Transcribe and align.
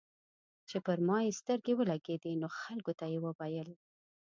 چې 0.69 0.77
پر 0.85 0.99
ما 1.07 1.17
يې 1.25 1.37
سترګې 1.39 1.73
ولګېدې 1.75 2.31
نو 2.41 2.47
خلکو 2.61 2.91
ته 2.99 3.05
یې 3.13 3.19
وويل. 3.21 3.69